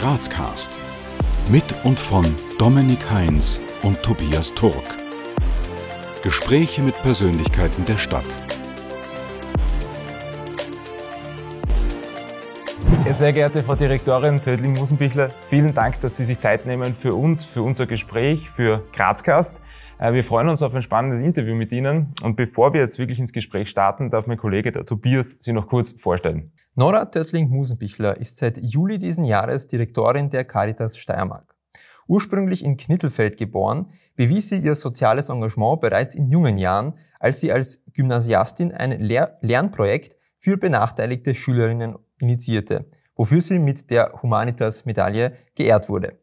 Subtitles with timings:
[0.00, 0.70] Grazcast.
[1.50, 2.24] Mit und von
[2.58, 4.96] Dominik Heinz und Tobias Turk.
[6.22, 8.49] Gespräche mit Persönlichkeiten der Stadt.
[13.12, 17.60] Sehr geehrte Frau Direktorin Tödling-Musenbichler, vielen Dank, dass Sie sich Zeit nehmen für uns, für
[17.60, 19.60] unser Gespräch, für Grazcast.
[19.98, 22.14] Äh, wir freuen uns auf ein spannendes Interview mit Ihnen.
[22.22, 25.66] Und bevor wir jetzt wirklich ins Gespräch starten, darf mein Kollege, der Tobias, Sie noch
[25.66, 26.52] kurz vorstellen.
[26.76, 31.56] Nora Töttling-Musenbichler ist seit Juli diesen Jahres Direktorin der Caritas Steiermark.
[32.06, 37.52] Ursprünglich in Knittelfeld geboren, bewies sie ihr soziales Engagement bereits in jungen Jahren, als sie
[37.52, 42.86] als Gymnasiastin ein Lehr Lernprojekt für benachteiligte Schülerinnen initiierte,
[43.20, 46.18] wofür sie mit der Humanitas-Medaille geehrt wurde.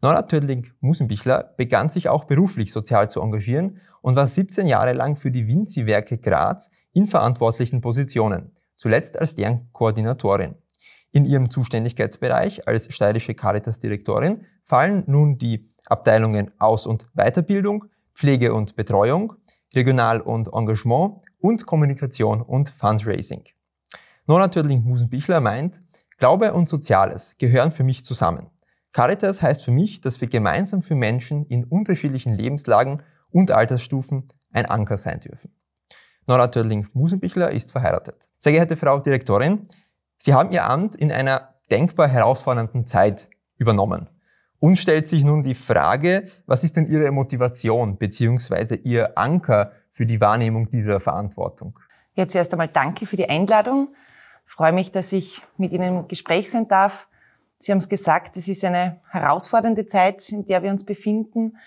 [0.00, 5.30] Nora Tödling-Musenbichler begann sich auch beruflich sozial zu engagieren und war 17 Jahre lang für
[5.30, 10.54] die Vinci-Werke Graz in verantwortlichen Positionen, zuletzt als deren Koordinatorin.
[11.12, 18.74] In ihrem Zuständigkeitsbereich als steirische Caritas-Direktorin fallen nun die Abteilungen Aus- und Weiterbildung, Pflege und
[18.74, 19.34] Betreuung,
[19.74, 23.44] Regional- und Engagement und Kommunikation und Fundraising.
[24.26, 25.82] Nora Tödling-Musenbichler meint,
[26.18, 28.50] Glaube und Soziales gehören für mich zusammen.
[28.92, 34.66] Caritas heißt für mich, dass wir gemeinsam für Menschen in unterschiedlichen Lebenslagen und Altersstufen ein
[34.66, 35.52] Anker sein dürfen.
[36.26, 38.28] Nora Tödling-Musenbichler ist verheiratet.
[38.36, 39.66] Sehr geehrte Frau Direktorin,
[40.16, 44.10] Sie haben Ihr Amt in einer denkbar herausfordernden Zeit übernommen.
[44.58, 48.74] Uns stellt sich nun die Frage, was ist denn Ihre Motivation bzw.
[48.82, 51.78] Ihr Anker für die Wahrnehmung dieser Verantwortung?
[52.14, 53.94] Ja, zuerst einmal danke für die Einladung.
[54.58, 57.06] Ich freue mich, dass ich mit Ihnen im Gespräch sein darf.
[57.58, 61.58] Sie haben es gesagt, es ist eine herausfordernde Zeit, in der wir uns befinden.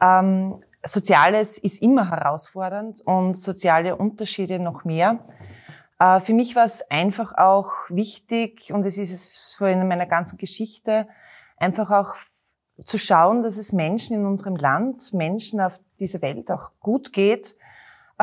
[0.00, 5.20] Ähm, Soziales ist immer herausfordernd und soziale Unterschiede noch mehr.
[6.00, 10.06] Äh, für mich war es einfach auch wichtig, und es ist es so in meiner
[10.06, 11.06] ganzen Geschichte,
[11.58, 12.16] einfach auch
[12.84, 17.54] zu schauen, dass es Menschen in unserem Land, Menschen auf dieser Welt auch gut geht,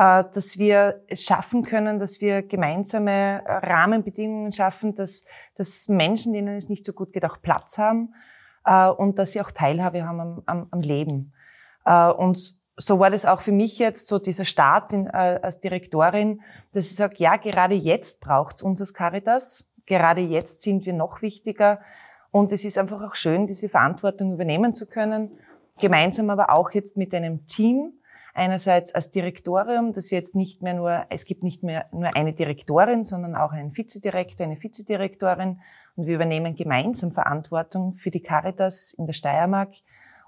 [0.00, 6.70] dass wir es schaffen können, dass wir gemeinsame Rahmenbedingungen schaffen, dass, dass Menschen, denen es
[6.70, 8.14] nicht so gut geht, auch Platz haben
[8.64, 11.34] äh, und dass sie auch Teilhabe haben am, am, am Leben.
[11.84, 16.40] Äh, und so war das auch für mich jetzt so dieser Start in, als Direktorin,
[16.72, 21.20] dass ich sage, ja, gerade jetzt braucht's uns als Caritas, gerade jetzt sind wir noch
[21.20, 21.80] wichtiger
[22.30, 25.38] und es ist einfach auch schön, diese Verantwortung übernehmen zu können,
[25.78, 27.99] gemeinsam aber auch jetzt mit einem Team,
[28.34, 32.32] Einerseits als Direktorium, dass wir jetzt nicht mehr nur, es gibt nicht mehr nur eine
[32.32, 35.60] Direktorin, sondern auch einen Vizedirektor, eine Vizedirektorin.
[35.96, 39.72] Und wir übernehmen gemeinsam Verantwortung für die Caritas in der Steiermark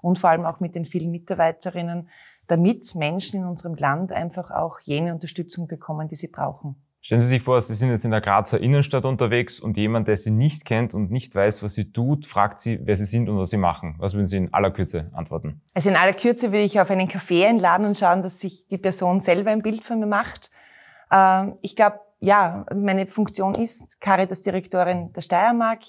[0.01, 2.09] und vor allem auch mit den vielen Mitarbeiterinnen,
[2.47, 6.75] damit Menschen in unserem Land einfach auch jene Unterstützung bekommen, die sie brauchen.
[7.05, 10.15] Stellen Sie sich vor, Sie sind jetzt in der Grazer Innenstadt unterwegs und jemand, der
[10.15, 13.37] Sie nicht kennt und nicht weiß, was Sie tut, fragt Sie, wer Sie sind und
[13.37, 13.95] was Sie machen.
[13.97, 15.61] Was würden Sie in aller Kürze antworten?
[15.73, 18.77] Also in aller Kürze würde ich auf einen Café einladen und schauen, dass sich die
[18.77, 20.49] Person selber ein Bild von mir macht.
[21.11, 25.81] Ähm, ich glaube, ja, meine Funktion ist Caritas-Direktorin der Steiermark.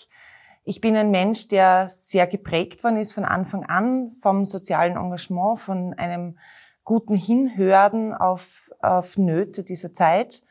[0.64, 5.60] Ich bin ein Mensch, der sehr geprägt worden ist von Anfang an vom sozialen Engagement,
[5.60, 6.38] von einem
[6.82, 10.42] guten Hinhören auf, auf Nöte dieser Zeit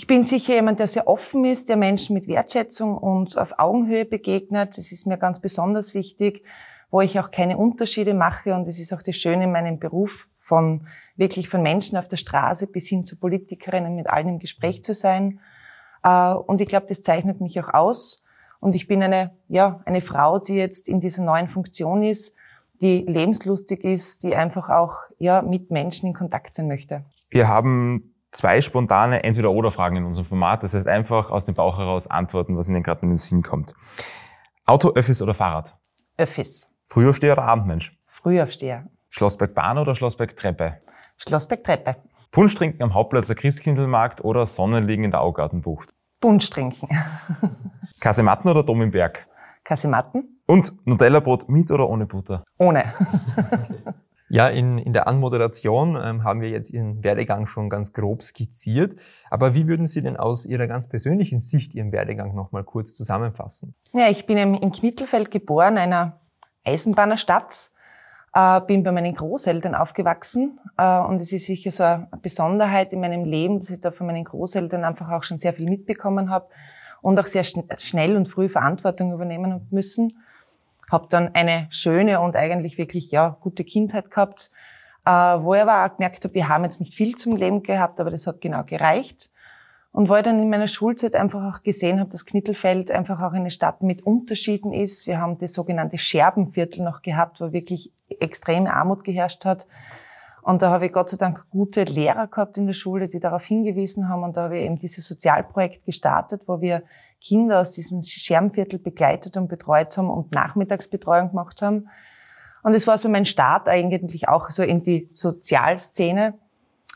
[0.00, 4.06] ich bin sicher jemand, der sehr offen ist, der Menschen mit Wertschätzung und auf Augenhöhe
[4.06, 4.78] begegnet.
[4.78, 6.42] Das ist mir ganz besonders wichtig,
[6.90, 8.54] wo ich auch keine Unterschiede mache.
[8.54, 12.16] Und es ist auch das Schöne in meinem Beruf, von wirklich von Menschen auf der
[12.16, 15.38] Straße bis hin zu Politikerinnen mit allen im Gespräch zu sein.
[16.02, 18.22] Äh, und ich glaube, das zeichnet mich auch aus.
[18.58, 22.34] Und ich bin eine, ja, eine Frau, die jetzt in dieser neuen Funktion ist,
[22.80, 27.04] die lebenslustig ist, die einfach auch, ja, mit Menschen in Kontakt sein möchte.
[27.28, 30.62] Wir haben zwei spontane Entweder-Oder-Fragen in unserem Format.
[30.62, 33.74] Das heißt einfach aus dem Bauch heraus antworten, was Ihnen gerade in den Sinn kommt.
[34.66, 35.74] Auto, Öffis oder Fahrrad?
[36.16, 36.68] Öffis.
[36.84, 37.96] Frühaufsteher oder Abendmensch?
[38.06, 38.86] Frühaufsteher.
[39.10, 40.80] Schlossberg Bahn oder Schlossberg Treppe?
[41.16, 41.96] Schlossberg Treppe.
[42.30, 45.90] Punsch trinken am Hauptplatz der Christkindlmarkt oder Sonnenliegen in der Augartenbucht?
[46.20, 46.88] Punsch trinken.
[48.00, 49.26] Kasematten oder Dom im Berg?
[49.64, 50.40] Kasematten.
[50.46, 52.44] Und Nutella-Brot mit oder ohne Butter?
[52.58, 52.92] Ohne.
[54.32, 58.94] Ja, in, in der Anmoderation ähm, haben wir jetzt Ihren Werdegang schon ganz grob skizziert.
[59.28, 63.74] Aber wie würden Sie denn aus Ihrer ganz persönlichen Sicht Ihren Werdegang nochmal kurz zusammenfassen?
[63.92, 66.20] Ja, ich bin in Knittelfeld geboren, einer
[66.64, 67.72] Eisenbahnerstadt.
[68.32, 73.00] Äh, bin bei meinen Großeltern aufgewachsen äh, und es ist sicher so eine Besonderheit in
[73.00, 76.46] meinem Leben, dass ich da von meinen Großeltern einfach auch schon sehr viel mitbekommen habe
[77.02, 80.12] und auch sehr schn schnell und früh Verantwortung übernehmen müssen
[80.90, 84.50] habe dann eine schöne und eigentlich wirklich ja gute Kindheit gehabt,
[85.04, 88.00] äh, wo ich aber auch gemerkt habe, wir haben jetzt nicht viel zum Leben gehabt,
[88.00, 89.30] aber das hat genau gereicht.
[89.92, 93.32] Und weil ich dann in meiner Schulzeit einfach auch gesehen habe, dass Knittelfeld einfach auch
[93.32, 95.06] eine Stadt mit Unterschieden ist.
[95.08, 99.66] Wir haben das sogenannte Scherbenviertel noch gehabt, wo wirklich extreme Armut geherrscht hat.
[100.42, 103.44] Und da habe ich Gott sei Dank gute Lehrer gehabt in der Schule, die darauf
[103.44, 104.22] hingewiesen haben.
[104.22, 106.82] Und da habe ich eben dieses Sozialprojekt gestartet, wo wir
[107.20, 111.88] Kinder aus diesem Scherbenviertel begleitet und betreut haben und Nachmittagsbetreuung gemacht haben.
[112.62, 116.34] Und es war so mein Start eigentlich auch so in die Sozialszene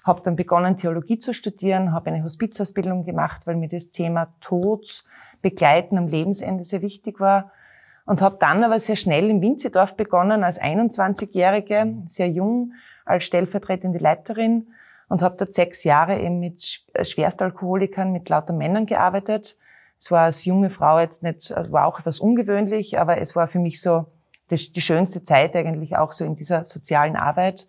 [0.04, 5.02] habe dann begonnen, Theologie zu studieren, habe eine Hospizausbildung gemacht, weil mir das Thema Tod,
[5.40, 7.50] Begleiten am Lebensende sehr wichtig war.
[8.06, 13.98] Und habe dann aber sehr schnell im Winzedorf begonnen, als 21-Jährige, sehr jung, als stellvertretende
[13.98, 14.68] Leiterin
[15.08, 19.56] und habe dort sechs Jahre eben mit äh, Schwerstalkoholikern, mit lauter Männern gearbeitet.
[19.98, 23.58] Es war als junge Frau jetzt nicht, war auch etwas ungewöhnlich, aber es war für
[23.58, 24.06] mich so
[24.48, 27.68] das, die schönste Zeit eigentlich auch so in dieser sozialen Arbeit.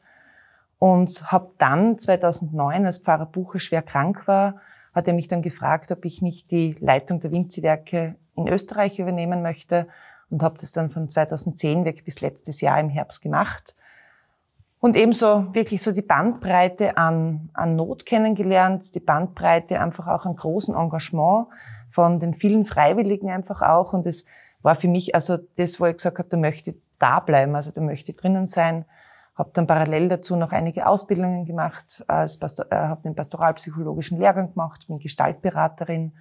[0.77, 4.59] Und habe dann 2009, als Pfarrer Buche schwer krank war,
[4.93, 9.41] hat er mich dann gefragt, ob ich nicht die Leitung der Winzi-Werke in Österreich übernehmen
[9.41, 9.87] möchte
[10.29, 13.75] und habe das dann von 2010 weg bis letztes Jahr im Herbst gemacht.
[14.79, 20.35] Und ebenso wirklich so die Bandbreite an, an Not kennengelernt, die Bandbreite einfach auch an
[20.35, 21.47] großem Engagement
[21.89, 23.93] von den vielen Freiwilligen einfach auch.
[23.93, 24.25] Und es
[24.61, 27.71] war für mich also das, wo ich gesagt habe, da möchte ich da bleiben, also
[27.71, 28.85] da möchte ich drinnen sein
[29.35, 34.53] habe dann parallel dazu noch einige Ausbildungen gemacht, als Pastor, äh, habe den pastoralpsychologischen Lehrgang
[34.53, 36.13] gemacht, bin Gestaltberaterin,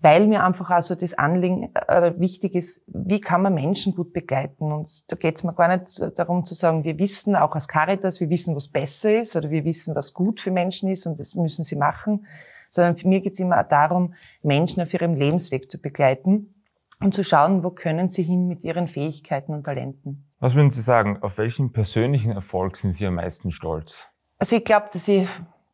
[0.00, 4.70] weil mir einfach also das Anliegen äh, wichtig ist, wie kann man Menschen gut begleiten.
[4.72, 8.20] Und da geht es mir gar nicht darum zu sagen, wir wissen auch als Caritas,
[8.20, 11.34] wir wissen, was besser ist oder wir wissen, was gut für Menschen ist und das
[11.34, 12.26] müssen sie machen,
[12.70, 16.54] sondern für mir geht es immer darum, Menschen auf ihrem Lebensweg zu begleiten
[17.00, 20.24] und zu schauen, wo können sie hin mit ihren Fähigkeiten und Talenten.
[20.40, 24.08] Was würden Sie sagen, auf welchen persönlichen Erfolg sind Sie am meisten stolz?
[24.38, 25.26] Also ich glaube, dass ich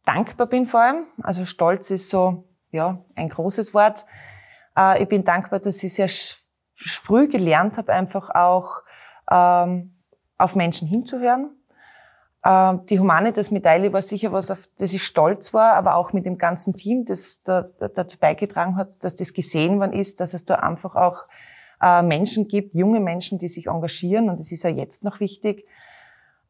[0.06, 1.04] dankbar bin vor allem.
[1.22, 2.44] Also stolz ist so,
[2.74, 4.04] ja, ein großes Wort.
[4.76, 6.08] Äh, ich bin dankbar, dass ich sehr
[6.74, 8.82] früh gelernt habe, einfach auch
[9.30, 9.94] ähm,
[10.38, 11.56] auf Menschen hinzuhören.
[12.42, 16.36] Äh, die Humanitas-Medaille war sicher was, auf das ich stolz war, aber auch mit dem
[16.36, 20.56] ganzen Team, das da, dazu beigetragen hat, dass das gesehen worden ist, dass es da
[20.56, 21.28] einfach auch
[21.80, 25.64] äh, Menschen gibt, junge Menschen, die sich engagieren und das ist ja jetzt noch wichtig.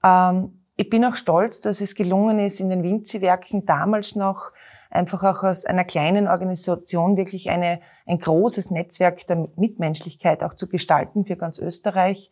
[0.02, 4.50] Ähm, ich bin auch stolz, dass es gelungen ist, in den Winzi-Werken damals noch
[4.94, 10.68] einfach auch aus einer kleinen Organisation wirklich eine, ein großes Netzwerk der Mitmenschlichkeit auch zu
[10.68, 12.30] gestalten für ganz Österreich.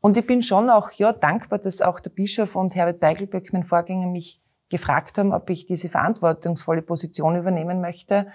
[0.00, 3.64] Und ich bin schon auch, ja, dankbar, dass auch der Bischof und Herbert Beigelböck, mein
[3.64, 8.28] Vorgänger, mich gefragt haben, ob ich diese verantwortungsvolle Position übernehmen möchte,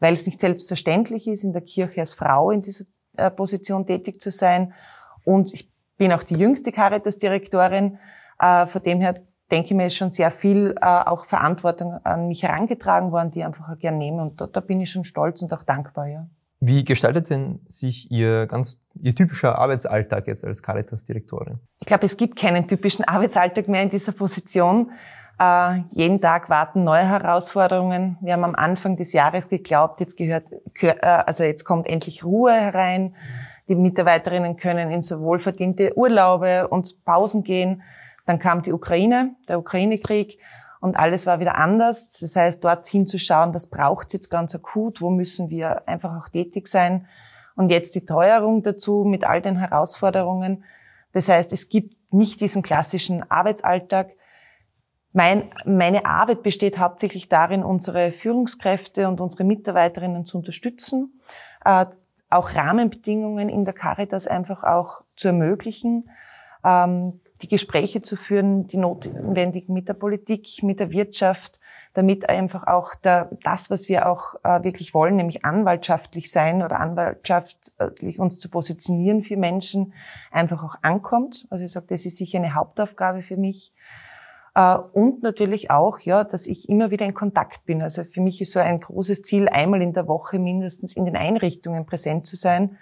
[0.00, 2.84] weil es nicht selbstverständlich ist, in der Kirche als Frau in dieser
[3.16, 4.74] äh, Position tätig zu sein.
[5.24, 7.98] Und ich bin auch die jüngste Caritas-Direktorin.
[8.40, 12.28] Äh, von dem her denke ich mir, ist schon sehr viel äh, auch Verantwortung an
[12.28, 14.22] mich herangetragen worden, die ich einfach auch gern nehme.
[14.22, 16.26] Und da, da bin ich schon stolz und auch dankbar, ja.
[16.62, 21.58] Wie gestaltet denn sich Ihr ganz Ihr typischer Arbeitsalltag jetzt als Caritas-Direktorin?
[21.78, 24.90] Ich glaube, es gibt keinen typischen Arbeitsalltag mehr in dieser Position.
[25.40, 28.18] Äh, jeden Tag warten neue Herausforderungen.
[28.20, 30.44] Wir haben am Anfang des Jahres geglaubt, jetzt gehört,
[30.82, 33.14] äh, also jetzt kommt endlich Ruhe herein.
[33.68, 37.82] Die Mitarbeiterinnen können in so wohlverdiente Urlaube und Pausen gehen.
[38.30, 40.38] Dann kam die Ukraine, der Ukraine-Krieg
[40.78, 42.20] und alles war wieder anders.
[42.20, 46.68] Das heißt, dort hinzuschauen, was braucht's jetzt ganz akut, wo müssen wir einfach auch tätig
[46.68, 47.08] sein.
[47.56, 50.62] Und jetzt die Teuerung dazu mit all den Herausforderungen.
[51.10, 54.10] Das heißt, es gibt nicht diesen klassischen Arbeitsalltag,
[55.12, 61.20] mein, meine Arbeit besteht hauptsächlich darin, unsere Führungskräfte und unsere Mitarbeiterinnen zu unterstützen,
[61.64, 61.86] äh,
[62.28, 66.08] auch Rahmenbedingungen in der Caritas einfach auch zu ermöglichen,
[66.64, 71.58] ähm, die Gespräche zu führen, die notwendigen mit der Politik, mit der Wirtschaft,
[71.94, 76.78] damit einfach auch der, das, was wir auch äh, wirklich wollen, nämlich anwaltschaftlich sein oder
[76.80, 79.94] anwaltschaftlich uns zu positionieren für Menschen,
[80.30, 81.46] einfach auch ankommt.
[81.50, 83.72] Also ich sage, das ist sicher eine Hauptaufgabe für mich.
[84.54, 87.82] Äh, und natürlich auch, ja, dass ich immer wieder in Kontakt bin.
[87.82, 91.16] Also für mich ist so ein großes Ziel, einmal in der Woche mindestens in den
[91.16, 92.76] Einrichtungen präsent zu sein,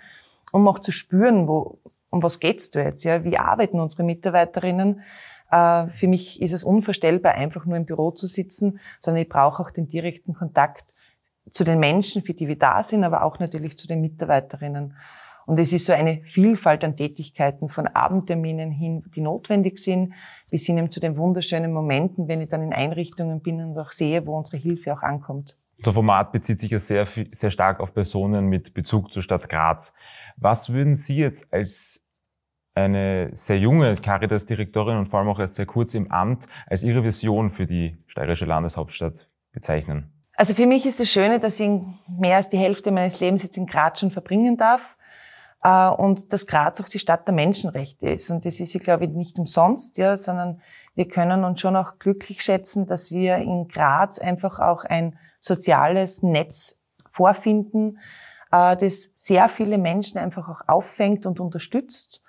[0.52, 1.78] um auch zu spüren, wo,
[2.10, 5.02] um was geht's da jetzt, ja, wie arbeiten unsere Mitarbeiterinnen.
[5.50, 9.62] Äh, für mich ist es unvorstellbar, einfach nur im Büro zu sitzen, sondern ich brauche
[9.62, 10.92] auch den direkten Kontakt
[11.50, 14.94] zu den Menschen, für die wir da sind, aber auch natürlich zu den Mitarbeiterinnen.
[15.46, 20.12] Und es ist so eine Vielfalt an Tätigkeiten von Abendterminen hin, die notwendig sind,
[20.50, 24.26] bis hin zu den wunderschönen Momenten, wenn ich dann in Einrichtungen bin und auch sehe,
[24.26, 25.56] wo unsere Hilfe auch ankommt.
[25.78, 29.94] Unser Format bezieht sich ja sehr, sehr stark auf Personen mit Bezug zur Stadt Graz.
[30.40, 32.06] Was würden Sie jetzt als
[32.74, 37.02] eine sehr junge Caritas-Direktorin und vor allem auch erst sehr kurz im Amt als Ihre
[37.02, 40.12] Vision für die steirische Landeshauptstadt bezeichnen?
[40.34, 41.68] Also für mich ist das Schöne, dass ich
[42.06, 44.96] mehr als die Hälfte meines Lebens jetzt in Graz schon verbringen darf
[45.64, 48.30] äh, und dass Graz auch die Stadt der Menschenrechte ist.
[48.30, 50.60] Und das ist, ich glaube, nicht umsonst, ja, sondern
[50.94, 56.22] wir können uns schon auch glücklich schätzen, dass wir in Graz einfach auch ein soziales
[56.22, 56.80] Netz
[57.10, 57.98] vorfinden,
[58.50, 62.22] das sehr viele Menschen einfach auch auffängt und unterstützt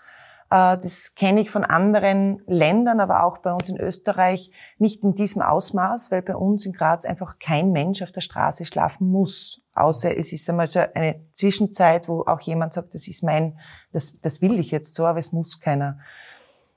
[0.50, 5.14] äh, das kenne ich von anderen Ländern, aber auch bei uns in Österreich nicht in
[5.14, 9.62] diesem Ausmaß, weil bei uns in Graz einfach kein Mensch auf der Straße schlafen muss.
[9.76, 13.58] Außer es ist einmal so eine Zwischenzeit, wo auch jemand sagt, das ist mein,
[13.94, 16.00] das, das will ich jetzt so, aber es muss keiner.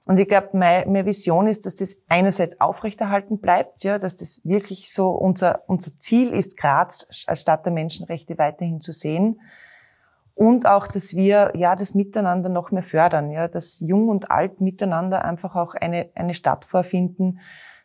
[0.06, 4.92] Und ich glaube, meine, Vision ist, dass das einerseits aufrechterhalten bleibt, ja, dass das wirklich
[4.92, 9.40] so unser, unser Ziel ist, Graz als Stadt der Menschenrechte weiterhin zu sehen.
[10.34, 14.60] Und auch, dass wir ja das Miteinander noch mehr fördern, ja, dass Jung und Alt
[14.60, 17.38] miteinander einfach auch eine eine Stadt vorfinden,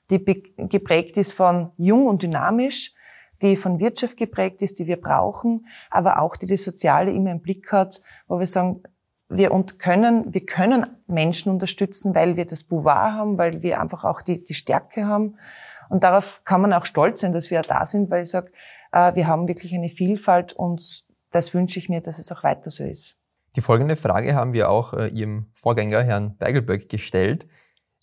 [0.09, 0.23] die
[0.55, 2.93] geprägt ist von jung und dynamisch,
[3.41, 7.41] die von Wirtschaft geprägt ist, die wir brauchen, aber auch die das Soziale immer im
[7.41, 8.81] Blick hat, wo wir sagen,
[9.29, 14.03] wir und können, wir können Menschen unterstützen, weil wir das Pouvoir haben, weil wir einfach
[14.03, 15.37] auch die, die Stärke haben.
[15.89, 18.51] Und darauf kann man auch stolz sein, dass wir da sind, weil ich sage,
[18.91, 22.69] äh, wir haben wirklich eine Vielfalt und das wünsche ich mir, dass es auch weiter
[22.69, 23.19] so ist.
[23.55, 27.47] Die folgende Frage haben wir auch äh, Ihrem Vorgänger, Herrn Beigelböck, gestellt.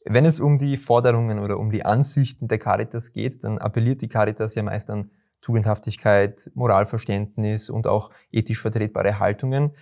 [0.04, 4.08] Wenn es um die Forderungen oder um die Ansichten der Caritas geht, dann appelliert die
[4.08, 9.72] Caritas ja meist an Tugendhaftigkeit, Moralverständnis und auch ethisch vertretbare Haltungen.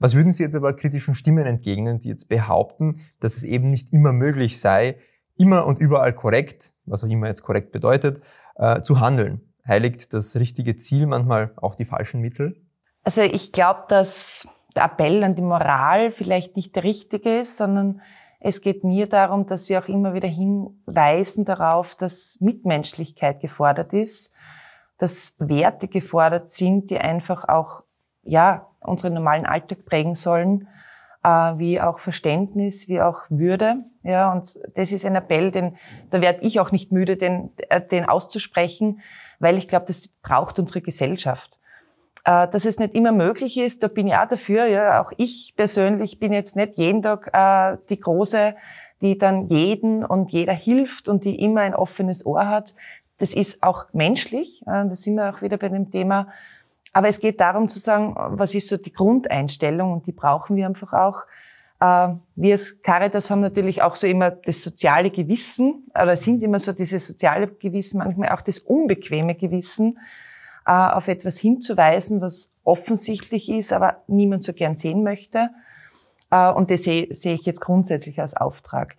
[0.00, 3.92] Was würden Sie jetzt aber kritischen Stimmen entgegnen, die jetzt behaupten, dass es eben nicht
[3.92, 4.96] immer möglich sei,
[5.36, 8.20] immer und überall korrekt, was auch immer jetzt korrekt bedeutet,
[8.56, 9.42] äh, zu handeln?
[9.68, 12.56] Heiligt das richtige Ziel manchmal auch die falschen Mittel?
[13.04, 18.00] Also ich glaube, dass der Appell an die Moral vielleicht nicht der richtige ist, sondern
[18.40, 24.32] es geht mir darum, dass wir auch immer wieder hinweisen darauf, dass Mitmenschlichkeit gefordert ist,
[24.96, 27.84] dass Werte gefordert sind, die einfach auch,
[28.22, 30.68] ja, unseren normalen Alltag prägen sollen,
[31.22, 33.84] äh, wie auch Verständnis, wie auch Würde.
[34.02, 35.76] Ja, und das ist ein Appell, den,
[36.10, 39.00] da werde ich auch nicht müde, den, äh, den auszusprechen,
[39.38, 41.58] weil ich glaube, das braucht unsere Gesellschaft.
[42.24, 44.66] Äh, dass es nicht immer möglich ist, da bin ich auch dafür.
[44.66, 47.30] Ja, auch ich persönlich bin jetzt nicht jeden Tag
[47.88, 48.54] die große,
[49.00, 52.74] die dann jeden und jeder hilft und die immer ein offenes Ohr hat.
[53.18, 54.62] Das ist auch menschlich.
[54.62, 56.28] Äh, da sind wir auch wieder bei dem Thema.
[56.92, 60.66] Aber es geht darum zu sagen, was ist so die Grundeinstellung und die brauchen wir
[60.66, 61.24] einfach auch.
[61.80, 66.58] Äh, wir als Caritas haben natürlich auch so immer das soziale Gewissen oder sind immer
[66.58, 69.98] so dieses soziale Gewissen, manchmal auch das unbequeme Gewissen
[70.66, 75.50] äh, auf etwas hinzuweisen, was offensichtlich ist, aber niemand so gern sehen möchte.
[76.30, 78.96] Äh, und das sehe, sehe ich jetzt grundsätzlich als Auftrag.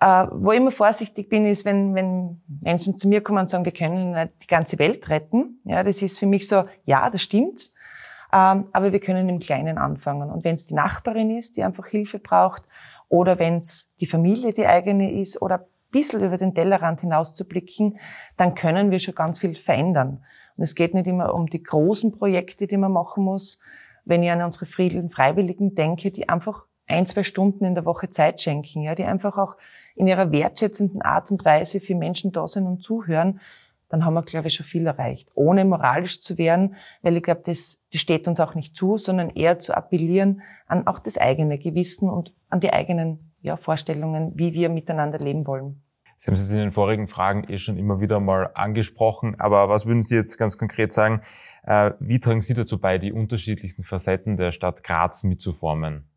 [0.00, 3.64] Äh, wo ich immer vorsichtig bin, ist, wenn, wenn Menschen zu mir kommen und sagen,
[3.64, 5.60] wir können die ganze Welt retten.
[5.64, 7.70] Ja, das ist für mich so, ja, das stimmt.
[8.32, 10.30] Ähm, aber wir können im Kleinen anfangen.
[10.30, 12.64] Und wenn es die Nachbarin ist, die einfach Hilfe braucht,
[13.08, 17.34] oder wenn es die Familie, die eigene ist, oder ein bisschen über den Tellerrand hinaus
[17.34, 17.98] zu blicken,
[18.36, 20.24] dann können wir schon ganz viel verändern.
[20.56, 23.60] Und es geht nicht immer um die großen Projekte, die man machen muss.
[24.04, 28.10] Wenn ich an unsere friedlichen Freiwilligen denke, die einfach ein, zwei Stunden in der Woche
[28.10, 29.56] Zeit schenken, ja, die einfach auch
[29.94, 33.40] in ihrer wertschätzenden Art und Weise für Menschen da sind und zuhören,
[33.88, 35.30] dann haben wir, glaube ich, schon viel erreicht.
[35.34, 39.30] Ohne moralisch zu werden, weil ich glaube, das, das steht uns auch nicht zu, sondern
[39.30, 44.52] eher zu appellieren an auch das eigene Gewissen und an die eigenen ja, Vorstellungen, wie
[44.52, 45.82] wir miteinander leben wollen.
[46.16, 49.84] Sie haben es in den vorigen Fragen eh schon immer wieder mal angesprochen, aber was
[49.84, 51.22] würden Sie jetzt ganz konkret sagen?
[51.64, 56.08] Äh, wie tragen Sie dazu bei, die unterschiedlichsten Facetten der Stadt Graz mitzuformen?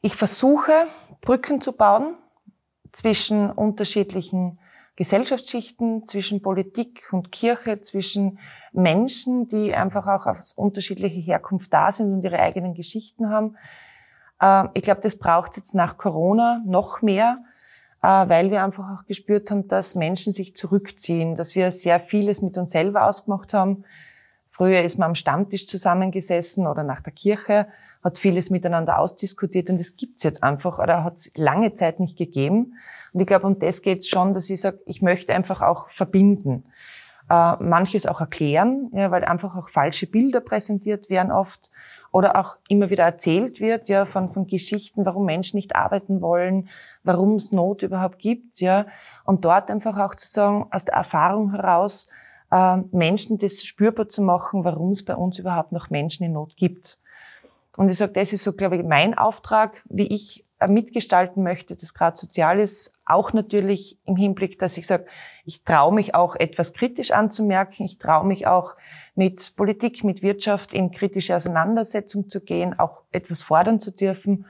[0.00, 0.72] Ich versuche,
[1.20, 2.14] Brücken zu bauen
[2.92, 4.60] zwischen unterschiedlichen
[4.94, 8.38] Gesellschaftsschichten, zwischen Politik und Kirche, zwischen
[8.72, 13.56] Menschen, die einfach auch aus unterschiedlicher Herkunft da sind und ihre eigenen Geschichten haben.
[14.40, 17.38] Äh, ich glaube, das braucht jetzt nach Corona noch mehr,
[18.02, 22.40] äh, weil wir einfach auch gespürt haben, dass Menschen sich zurückziehen, dass wir sehr vieles
[22.40, 23.84] mit uns selber ausgemacht haben.
[24.58, 27.68] Früher ist man am Stammtisch zusammengesessen oder nach der Kirche,
[28.02, 32.18] hat vieles miteinander ausdiskutiert und das gibt's jetzt einfach oder hat es lange Zeit nicht
[32.18, 32.74] gegeben.
[33.12, 36.64] Und ich glaube, um das geht's schon, dass ich sage, ich möchte einfach auch verbinden.
[37.30, 41.70] Äh, manches auch erklären, ja, weil einfach auch falsche Bilder präsentiert werden oft
[42.10, 46.68] oder auch immer wieder erzählt wird, ja, von, von Geschichten, warum Menschen nicht arbeiten wollen,
[47.04, 48.86] warum es Not überhaupt gibt, ja.
[49.24, 52.08] Und dort einfach auch zu sagen, aus der Erfahrung heraus,
[52.50, 56.98] Menschen das spürbar zu machen, warum es bei uns überhaupt noch Menschen in Not gibt.
[57.76, 61.76] Und ich sage, das ist so, glaube ich, mein Auftrag, wie ich äh, mitgestalten möchte,
[61.76, 65.06] das gerade sozial ist, auch natürlich im Hinblick, dass ich sage,
[65.44, 68.74] ich traue mich auch etwas kritisch anzumerken, ich traue mich auch
[69.14, 74.46] mit Politik, mit Wirtschaft in kritische Auseinandersetzung zu gehen, auch etwas fordern zu dürfen.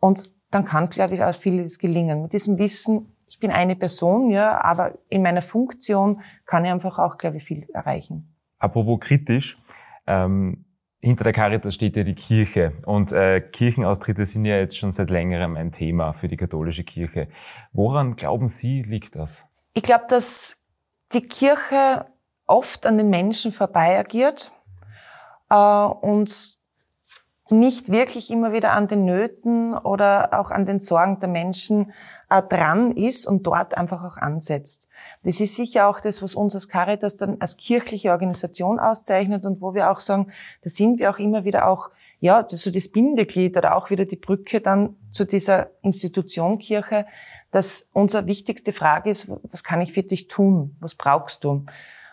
[0.00, 2.22] Und dann kann, glaube ich, auch vieles gelingen.
[2.22, 7.00] Mit diesem Wissen, ich bin eine Person, ja, aber in meiner Funktion kann ich einfach
[7.00, 8.32] auch, glaube ich, viel erreichen.
[8.60, 9.58] Apropos kritisch,
[10.06, 10.64] ähm,
[11.00, 15.10] hinter der Caritas steht ja die Kirche und äh, Kirchenaustritte sind ja jetzt schon seit
[15.10, 17.26] längerem ein Thema für die katholische Kirche.
[17.72, 19.44] Woran glauben Sie, liegt das?
[19.72, 20.64] Ich glaube, dass
[21.12, 22.06] die Kirche
[22.46, 24.52] oft an den Menschen vorbei agiert
[25.50, 26.53] äh, und
[27.50, 31.92] nicht wirklich immer wieder an den Nöten oder auch an den Sorgen der Menschen
[32.30, 34.88] äh, dran ist und dort einfach auch ansetzt.
[35.24, 39.60] Das ist sicher auch das, was uns als Caritas dann als kirchliche Organisation auszeichnet und
[39.60, 40.32] wo wir auch sagen,
[40.62, 44.16] da sind wir auch immer wieder auch ja, so das Bindeglied oder auch wieder die
[44.16, 47.04] Brücke dann zu dieser Institution Kirche,
[47.50, 50.74] dass unsere wichtigste Frage ist, was kann ich für dich tun?
[50.80, 51.66] Was brauchst du?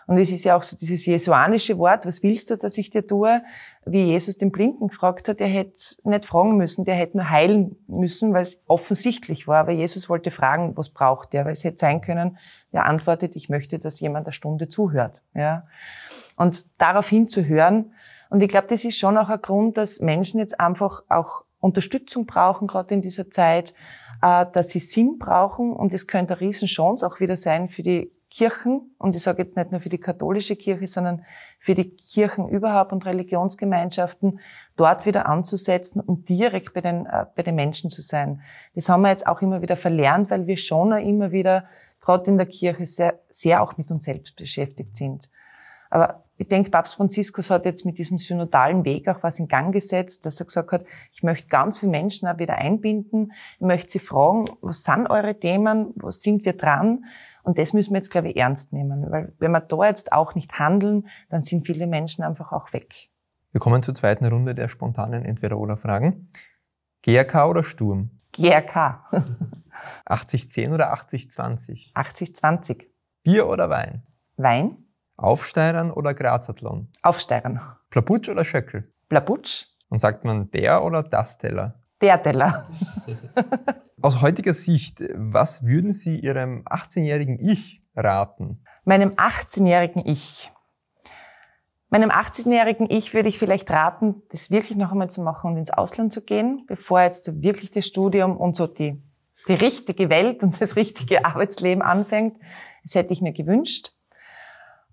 [0.06, 3.06] Und es ist ja auch so dieses jesuanische Wort, was willst du, dass ich dir
[3.06, 3.42] tue?
[3.84, 7.76] Wie Jesus den Blinden gefragt hat, der hätte nicht fragen müssen, der hätte nur heilen
[7.86, 9.60] müssen, weil es offensichtlich war.
[9.60, 11.44] Aber Jesus wollte fragen, was braucht der?
[11.44, 12.38] Weil es hätte sein können,
[12.72, 15.22] der antwortet, ich möchte, dass jemand eine Stunde zuhört.
[15.34, 15.66] Ja.
[16.36, 17.92] Und darauf hinzuhören.
[18.30, 22.26] Und ich glaube, das ist schon auch ein Grund, dass Menschen jetzt einfach auch Unterstützung
[22.26, 23.74] brauchen, gerade in dieser Zeit,
[24.20, 25.72] äh, dass sie Sinn brauchen.
[25.72, 29.56] Und es könnte eine Riesenchance auch wieder sein für die Kirchen, und ich sage jetzt
[29.58, 31.22] nicht nur für die katholische Kirche, sondern
[31.58, 34.40] für die Kirchen überhaupt und Religionsgemeinschaften,
[34.76, 38.40] dort wieder anzusetzen und direkt bei den, äh, bei den Menschen zu sein.
[38.74, 41.66] Das haben wir jetzt auch immer wieder verlernt, weil wir schon immer wieder,
[42.00, 45.28] gerade in der Kirche, sehr, sehr auch mit uns selbst beschäftigt sind.
[45.90, 49.74] Aber ich denke, Papst Franziskus hat jetzt mit diesem synodalen Weg auch was in Gang
[49.74, 53.32] gesetzt, dass er gesagt hat, ich möchte ganz viele Menschen auch wieder einbinden.
[53.56, 55.92] Ich möchte sie fragen, was sind eure Themen?
[55.96, 57.04] Wo sind wir dran?
[57.42, 59.10] Und das müssen wir jetzt, glaube ich, ernst nehmen.
[59.10, 63.10] Weil wenn wir da jetzt auch nicht handeln, dann sind viele Menschen einfach auch weg.
[63.50, 66.28] Wir kommen zur zweiten Runde der spontanen Entweder-Oder-Fragen.
[67.02, 68.10] GRK oder Sturm?
[68.32, 69.04] GRK.
[70.06, 71.92] 80-10 oder 80-20?
[71.94, 72.86] 80-20.
[73.24, 74.02] Bier oder Wein?
[74.36, 74.78] Wein.
[75.16, 76.88] Aufsteirern oder Grazathlon?
[77.02, 77.60] Aufsteirern.
[77.90, 78.90] Plaputsch oder Schöckel?
[79.08, 79.66] Plaputsch.
[79.88, 81.82] Und sagt man der oder das Teller?
[82.00, 82.66] Der Teller.
[84.02, 88.64] Aus heutiger Sicht, was würden Sie Ihrem 18-jährigen Ich raten?
[88.84, 90.50] Meinem 18-jährigen Ich.
[91.88, 95.70] Meinem 18-jährigen Ich würde ich vielleicht raten, das wirklich noch einmal zu machen und ins
[95.70, 99.00] Ausland zu gehen, bevor jetzt so wirklich das Studium und so die,
[99.46, 102.36] die richtige Welt und das richtige Arbeitsleben anfängt.
[102.82, 103.92] Das hätte ich mir gewünscht.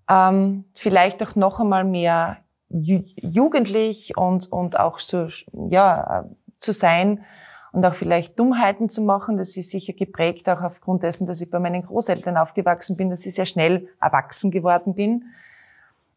[0.08, 5.26] Ähm, vielleicht auch noch einmal mehr ju jugendlich und, und auch so,
[5.68, 6.24] ja, äh,
[6.60, 7.24] zu sein
[7.72, 9.36] und auch vielleicht Dummheiten zu machen.
[9.36, 13.26] Das ist sicher geprägt auch aufgrund dessen, dass ich bei meinen Großeltern aufgewachsen bin, dass
[13.26, 15.24] ich sehr schnell erwachsen geworden bin.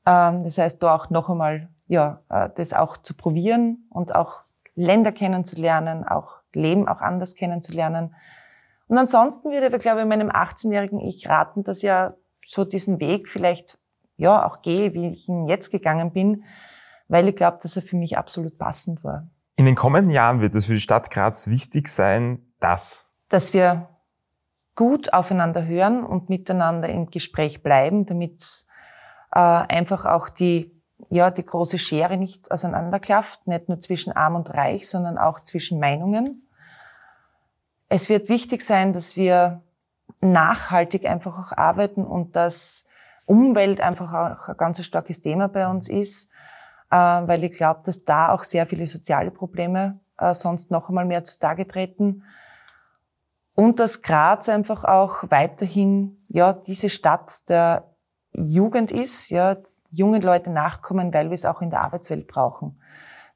[0.06, 4.42] Ähm, das heißt, da auch noch einmal, ja, äh, das auch zu probieren und auch
[4.76, 8.16] Länder kennenzulernen, auch Leben auch anders kennenzulernen.
[8.88, 13.30] Und ansonsten würde ich, glaube ich, meinem 18-jährigen Ich raten, dass ja so diesen Weg
[13.30, 13.78] vielleicht,
[14.18, 16.44] ja, auch gehe, wie ich ihn jetzt gegangen bin,
[17.08, 19.28] weil ich glaube, dass er für mich absolut passend war.
[19.56, 23.90] In den kommenden Jahren wird es für die Stadt Graz wichtig sein, dass dass wir
[24.76, 28.66] gut aufeinander hören und miteinander im Gespräch bleiben, damit
[29.32, 30.72] äh, einfach auch die
[31.10, 35.80] ja die große Schere nicht auseinanderklafft, nicht nur zwischen Arm und Reich, sondern auch zwischen
[35.80, 36.48] Meinungen.
[37.90, 39.62] Es wird wichtig sein, dass wir
[40.22, 42.86] nachhaltig einfach auch arbeiten und dass
[43.26, 46.32] Umwelt einfach auch ein ganz starkes Thema bei uns ist
[46.94, 51.24] weil ich glaube, dass da auch sehr viele soziale Probleme äh, sonst noch einmal mehr
[51.24, 52.24] zutage treten.
[53.56, 57.90] Und dass Graz einfach auch weiterhin ja diese Stadt der
[58.34, 59.58] Jugend ist, ja
[59.92, 62.82] junge Leute nachkommen, weil wir es auch in der Arbeitswelt brauchen.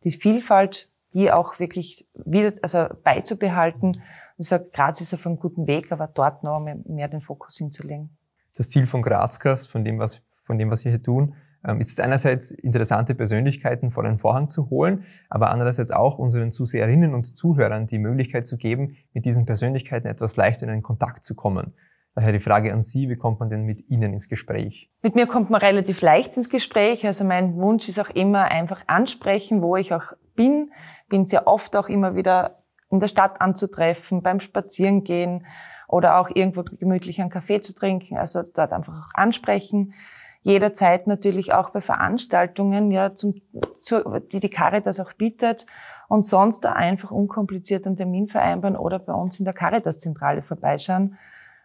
[0.04, 4.02] Die Vielfalt, die auch wirklich wieder, also beizubehalten.
[4.38, 7.58] Ich sage, Graz ist auf einem guten Weg, aber dort noch mehr, mehr den Fokus
[7.58, 8.17] hinzulegen.
[8.56, 11.36] Das Ziel von Grazcast, von dem, was, von dem, was wir hier tun,
[11.80, 17.13] ist es einerseits interessante Persönlichkeiten vor den Vorhang zu holen, aber andererseits auch unseren Zuseherinnen
[17.13, 21.74] und Zuhörern die Möglichkeit zu geben, mit diesen Persönlichkeiten etwas leichter in Kontakt zu kommen.
[22.17, 24.89] Daher die Frage an Sie, wie kommt man denn mit Ihnen ins Gespräch?
[25.04, 27.06] Mit mir kommt man relativ leicht ins Gespräch.
[27.06, 30.72] Also mein Wunsch ist auch immer einfach ansprechen, wo ich auch bin.
[31.10, 35.46] Bin sehr oft auch immer wieder in der Stadt anzutreffen, beim Spazierengehen
[35.88, 38.17] oder auch irgendwo gemütlich einen Kaffee zu trinken.
[38.17, 39.93] Also dort einfach auch ansprechen.
[40.41, 43.36] Jederzeit natürlich auch bei Veranstaltungen, ja, zum,
[43.82, 45.65] zu, die die Caritas auch bietet
[46.08, 51.17] und sonst da einfach unkompliziert einen Termin vereinbaren oder bei uns in der Caritas-Zentrale vorbeischauen.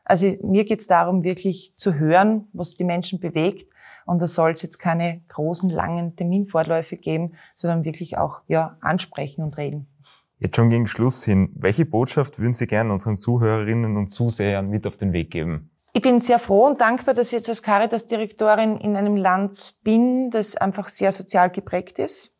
[0.04, 3.72] Also mir geht es darum, wirklich zu hören, was die Menschen bewegt.
[4.04, 9.44] Und da soll es jetzt keine großen, langen Terminvorläufe geben, sondern wirklich auch ja, ansprechen
[9.44, 9.86] und reden.
[10.38, 11.50] Jetzt schon gegen Schluss hin.
[11.54, 15.70] Welche Botschaft würden Sie gerne unseren Zuhörerinnen und Zusehern mit auf den Weg geben?
[15.94, 20.30] Ich bin sehr froh und dankbar, dass ich jetzt als Caritas-Direktorin in einem Land bin,
[20.30, 22.38] das einfach sehr sozial geprägt ist,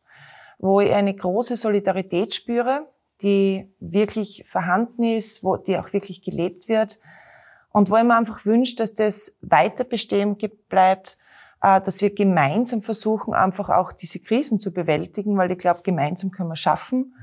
[0.57, 2.87] wo ich eine große Solidarität spüre,
[3.21, 6.99] die wirklich vorhanden ist, wo die auch wirklich gelebt wird
[7.71, 10.35] und wo ich mir einfach wünsche, dass das weiter bestehen
[10.67, 11.19] bleibt,
[11.61, 16.31] äh, dass wir gemeinsam versuchen, einfach auch diese Krisen zu bewältigen, weil ich glaube, gemeinsam
[16.31, 17.13] können wir schaffen.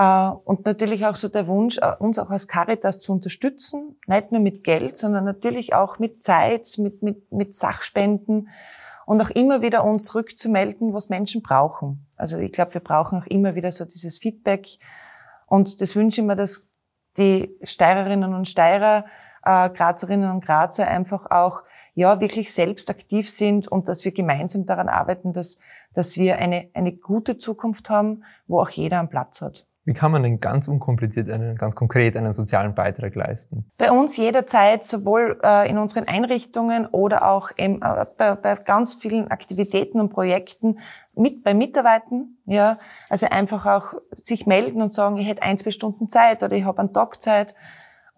[0.00, 4.32] Äh, und natürlich auch so der Wunsch, äh, uns auch als Caritas zu unterstützen, nicht
[4.32, 8.48] nur mit Geld, sondern natürlich auch mit Zeit, mit, mit, mit Sachspenden
[9.04, 12.06] und auch immer wieder uns rückzumelden, was Menschen brauchen.
[12.16, 14.68] Also ich glaube, wir brauchen auch immer wieder so dieses Feedback.
[15.46, 16.70] Und das wünsche ich mir, dass
[17.18, 19.04] die Steirerinnen und Steirer,
[19.44, 24.64] äh, Grazerinnen und Grazer einfach auch ja wirklich selbst aktiv sind und dass wir gemeinsam
[24.64, 25.58] daran arbeiten, dass,
[25.92, 29.66] dass wir eine, eine gute Zukunft haben, wo auch jeder einen Platz hat.
[29.90, 33.68] Wie kann man denn ganz unkompliziert, einen, ganz konkret einen sozialen Beitrag leisten?
[33.76, 39.32] Bei uns jederzeit, sowohl äh, in unseren Einrichtungen oder auch im, äh, bei, ganz vielen
[39.32, 40.78] Aktivitäten und Projekten
[41.16, 42.38] mit bei Mitarbeiten.
[42.46, 46.54] Ja, also einfach auch sich melden und sagen, ich hätte ein, zwei Stunden Zeit oder
[46.54, 47.56] ich habe einen Tag Zeit.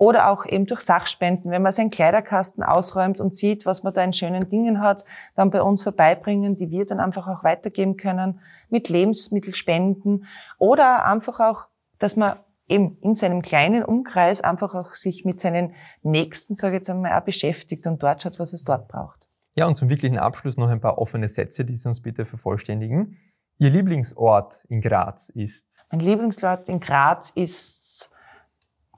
[0.02, 4.02] Oder auch eben durch Sachspenden, wenn man seinen Kleiderkasten ausräumt und sieht, was man da
[4.02, 5.04] in schönen Dingen hat,
[5.36, 10.26] dann bei uns vorbeibringen, die wir dann einfach auch weitergeben können mit Lebensmittelspenden
[10.58, 11.66] oder einfach auch,
[12.00, 12.32] dass man
[12.66, 17.16] eben in seinem kleinen Umkreis einfach auch sich mit seinen Nächsten, sage ich jetzt einmal,
[17.16, 19.28] auch beschäftigt und dort schaut, was es dort braucht.
[19.54, 23.18] Ja, und zum wirklichen Abschluss noch ein paar offene Sätze, die Sie uns bitte vervollständigen.
[23.58, 25.84] Ihr Lieblingsort in Graz ist?
[25.92, 28.10] Mein Lieblingsort in Graz ist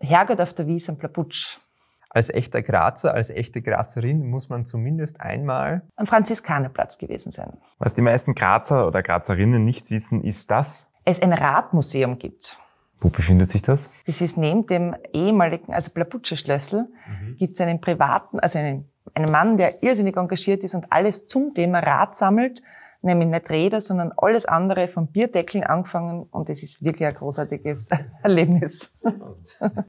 [0.04, 1.58] Hergott auf der Wies am Plaputsch.
[2.10, 7.58] Als echter Grazer, als echte Grazerin muss man zumindest einmal am Franziskanerplatz gewesen sein.
[7.78, 10.86] Was die meisten Grazer oder Grazerinnen nicht wissen, ist das?
[11.04, 12.56] Es ein Radmuseum gibt.
[13.00, 13.90] Wo befindet sich das?
[14.06, 17.36] Das ist neben dem ehemaligen, also Plaputscher Schlössl, mhm.
[17.36, 21.52] gibt es einen privaten, also einen, einen Mann, der irrsinnig engagiert ist und alles zum
[21.52, 22.62] Thema Rad sammelt
[23.04, 27.90] nämlich nicht Räder, sondern alles andere von Bierdeckeln angefangen und es ist wirklich ein großartiges
[28.22, 28.96] Erlebnis.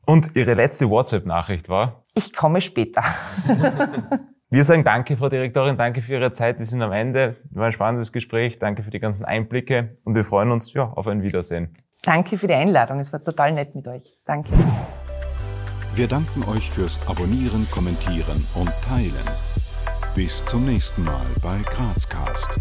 [0.05, 2.03] Und Ihre letzte WhatsApp-Nachricht war?
[2.13, 3.03] Ich komme später.
[4.49, 6.59] Wir sagen danke, Frau Direktorin, danke für Ihre Zeit.
[6.59, 7.35] Wir sind am Ende.
[7.51, 8.59] War ein spannendes Gespräch.
[8.59, 11.75] Danke für die ganzen Einblicke und wir freuen uns ja, auf ein Wiedersehen.
[12.03, 12.99] Danke für die Einladung.
[12.99, 14.17] Es war total nett mit euch.
[14.25, 14.53] Danke.
[15.95, 19.25] Wir danken euch fürs Abonnieren, Kommentieren und Teilen.
[20.13, 22.59] Bis zum nächsten Mal bei Grazcast.